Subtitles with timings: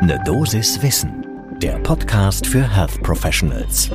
[0.00, 1.26] Ne Dosis Wissen,
[1.60, 3.90] der Podcast für Health Professionals.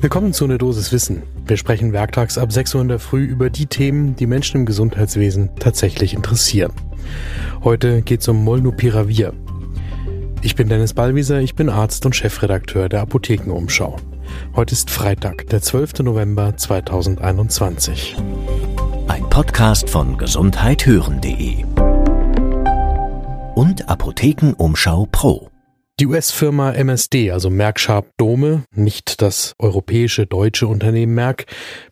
[0.00, 1.24] Willkommen zu Ne Dosis Wissen.
[1.46, 4.66] Wir sprechen werktags ab 6 Uhr in der Früh über die Themen, die Menschen im
[4.66, 6.72] Gesundheitswesen tatsächlich interessieren.
[7.62, 9.34] Heute geht es um Molnupiravir.
[10.40, 13.96] Ich bin Dennis Ballwieser, ich bin Arzt und Chefredakteur der Apothekenumschau.
[14.56, 15.98] Heute ist Freitag, der 12.
[16.00, 18.16] November 2021.
[19.06, 21.64] Ein Podcast von gesundheithören.de
[23.58, 25.50] und Apothekenumschau Pro.
[25.98, 31.46] Die US-Firma MSD, also Merck Sharp Dome, nicht das europäische deutsche Unternehmen Merck,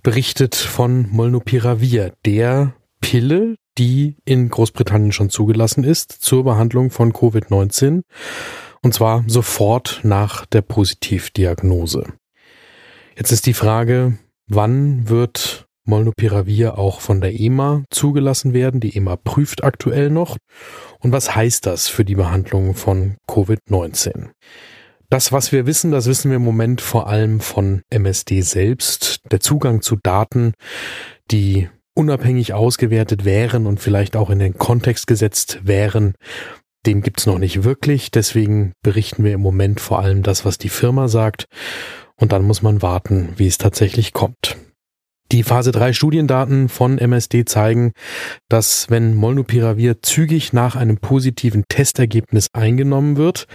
[0.05, 8.03] berichtet von Molnupiravir, der Pille, die in Großbritannien schon zugelassen ist zur Behandlung von Covid-19
[8.83, 12.05] und zwar sofort nach der Positivdiagnose.
[13.17, 18.81] Jetzt ist die Frage, wann wird Molnupiravir auch von der EMA zugelassen werden.
[18.81, 20.37] Die EMA prüft aktuell noch.
[21.01, 24.29] Und was heißt das für die Behandlung von Covid-19?
[25.09, 29.21] Das, was wir wissen, das wissen wir im Moment vor allem von MSD selbst.
[29.31, 30.53] Der Zugang zu Daten,
[31.31, 36.15] die unabhängig ausgewertet wären und vielleicht auch in den Kontext gesetzt wären,
[36.87, 38.11] den gibt's noch nicht wirklich.
[38.11, 41.47] Deswegen berichten wir im Moment vor allem das, was die Firma sagt.
[42.17, 44.57] Und dann muss man warten, wie es tatsächlich kommt.
[45.33, 47.93] Die Phase 3 Studiendaten von MSD zeigen,
[48.49, 53.47] dass wenn Molnupiravir zügig nach einem positiven Testergebnis eingenommen wird,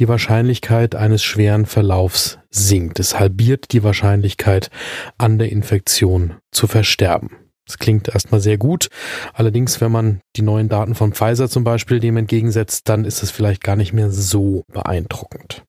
[0.00, 2.98] die Wahrscheinlichkeit eines schweren Verlaufs sinkt.
[2.98, 4.70] Es halbiert die Wahrscheinlichkeit,
[5.16, 7.30] an der Infektion zu versterben.
[7.66, 8.88] Das klingt erstmal sehr gut.
[9.32, 13.30] Allerdings, wenn man die neuen Daten von Pfizer zum Beispiel dem entgegensetzt, dann ist es
[13.30, 15.64] vielleicht gar nicht mehr so beeindruckend.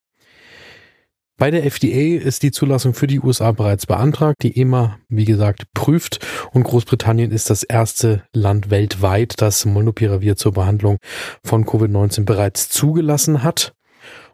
[1.38, 4.41] Bei der FDA ist die Zulassung für die USA bereits beantragt.
[4.41, 10.53] Die EMA, wie gesagt, prüft und Großbritannien ist das erste Land weltweit, das Molnupiravir zur
[10.53, 10.97] Behandlung
[11.44, 13.73] von Covid-19 bereits zugelassen hat.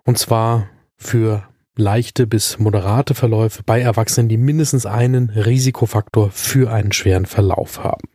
[0.03, 1.43] Und zwar für
[1.75, 8.09] leichte bis moderate Verläufe bei Erwachsenen, die mindestens einen Risikofaktor für einen schweren Verlauf haben.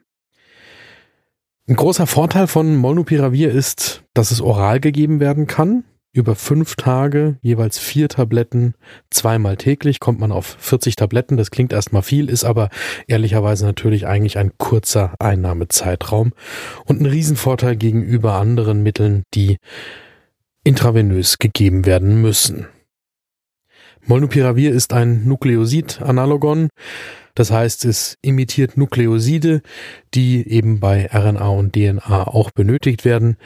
[1.69, 5.83] Ein großer Vorteil von Molnupiravir ist, dass es oral gegeben werden kann
[6.17, 8.75] über fünf Tage jeweils vier Tabletten,
[9.11, 11.37] zweimal täglich, kommt man auf 40 Tabletten.
[11.37, 12.71] Das klingt erstmal viel, ist aber
[13.07, 16.33] ehrlicherweise natürlich eigentlich ein kurzer Einnahmezeitraum
[16.87, 19.59] und ein Riesenvorteil gegenüber anderen Mitteln, die
[20.65, 22.67] intravenös gegeben werden müssen.
[24.07, 26.69] Molnupiravir ist ein Nukleosid-Analogon.
[27.35, 29.61] Das heißt, es imitiert Nukleoside,
[30.15, 33.37] die eben bei RNA und DNA auch benötigt werden.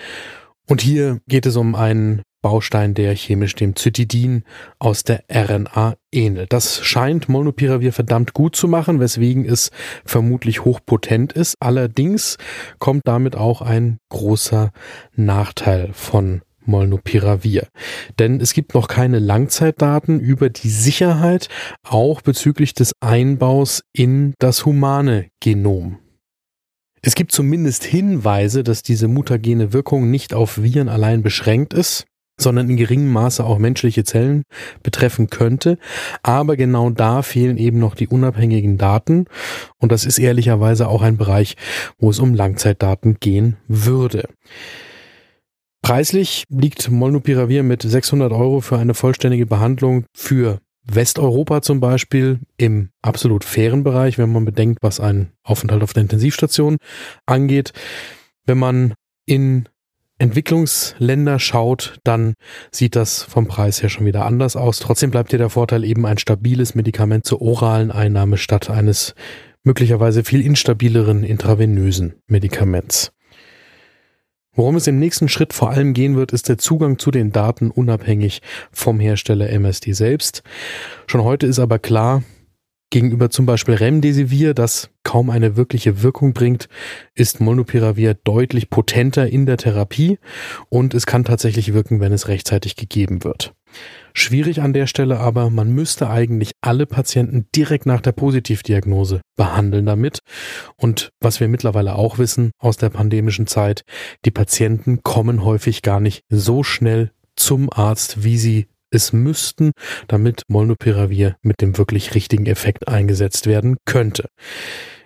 [0.68, 4.44] Und hier geht es um einen Baustein, der chemisch dem Zytidin
[4.78, 6.52] aus der RNA ähnelt.
[6.52, 9.70] Das scheint Molnupiravir verdammt gut zu machen, weswegen es
[10.04, 11.56] vermutlich hochpotent ist.
[11.60, 12.38] Allerdings
[12.78, 14.70] kommt damit auch ein großer
[15.14, 17.68] Nachteil von Molnupiravir.
[18.18, 21.48] Denn es gibt noch keine Langzeitdaten über die Sicherheit,
[21.82, 25.98] auch bezüglich des Einbaus in das humane Genom.
[27.02, 32.06] Es gibt zumindest Hinweise, dass diese mutagene Wirkung nicht auf Viren allein beschränkt ist
[32.42, 34.44] sondern in geringem Maße auch menschliche Zellen
[34.82, 35.78] betreffen könnte.
[36.22, 39.26] Aber genau da fehlen eben noch die unabhängigen Daten.
[39.78, 41.56] Und das ist ehrlicherweise auch ein Bereich,
[41.98, 44.28] wo es um Langzeitdaten gehen würde.
[45.82, 52.90] Preislich liegt Molnupiravir mit 600 Euro für eine vollständige Behandlung für Westeuropa zum Beispiel im
[53.02, 56.76] absolut fairen Bereich, wenn man bedenkt, was ein Aufenthalt auf der Intensivstation
[57.26, 57.72] angeht.
[58.46, 58.94] Wenn man
[59.26, 59.68] in
[60.20, 62.34] Entwicklungsländer schaut, dann
[62.70, 64.78] sieht das vom Preis her schon wieder anders aus.
[64.78, 69.14] Trotzdem bleibt dir der Vorteil eben ein stabiles Medikament zur oralen Einnahme statt eines
[69.64, 73.12] möglicherweise viel instabileren intravenösen Medikaments.
[74.52, 77.70] Worum es im nächsten Schritt vor allem gehen wird, ist der Zugang zu den Daten
[77.70, 78.42] unabhängig
[78.72, 80.42] vom Hersteller MSD selbst.
[81.06, 82.22] Schon heute ist aber klar,
[82.90, 86.68] Gegenüber zum Beispiel Remdesivir, das kaum eine wirkliche Wirkung bringt,
[87.14, 90.18] ist Molnupiravir deutlich potenter in der Therapie
[90.68, 93.54] und es kann tatsächlich wirken, wenn es rechtzeitig gegeben wird.
[94.12, 99.86] Schwierig an der Stelle aber, man müsste eigentlich alle Patienten direkt nach der Positivdiagnose behandeln
[99.86, 100.18] damit.
[100.76, 103.84] Und was wir mittlerweile auch wissen aus der pandemischen Zeit,
[104.24, 109.72] die Patienten kommen häufig gar nicht so schnell zum Arzt, wie sie es müssten,
[110.08, 114.28] damit Molnupiravir mit dem wirklich richtigen Effekt eingesetzt werden könnte.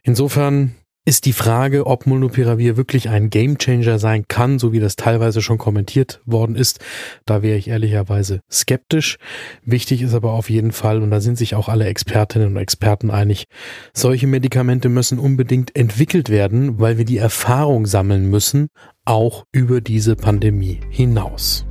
[0.02, 0.74] Insofern
[1.06, 5.58] ist die Frage, ob Molnupiravir wirklich ein Gamechanger sein kann, so wie das teilweise schon
[5.58, 6.80] kommentiert worden ist.
[7.26, 9.18] Da wäre ich ehrlicherweise skeptisch.
[9.64, 13.10] Wichtig ist aber auf jeden Fall, und da sind sich auch alle Expertinnen und Experten
[13.10, 13.44] einig,
[13.92, 18.68] solche Medikamente müssen unbedingt entwickelt werden, weil wir die Erfahrung sammeln müssen,
[19.04, 21.66] auch über diese Pandemie hinaus.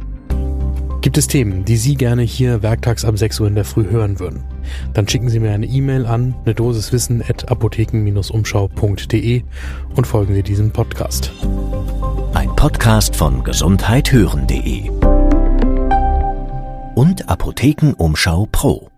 [1.03, 4.21] Gibt es Themen, die Sie gerne hier werktags ab 6 Uhr in der Früh hören
[4.21, 4.45] würden?
[4.93, 9.43] Dann schicken Sie mir eine E-Mail an eine Dosiswissen at apotheken-umschau.de
[9.97, 11.33] und folgen Sie diesem Podcast.
[12.33, 14.89] Ein Podcast von gesundheithören.de
[16.95, 18.92] und Apothekenumschau Pro.